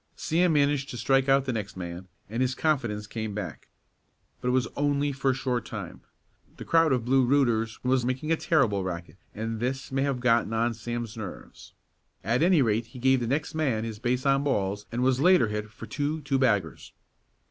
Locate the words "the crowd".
6.57-6.91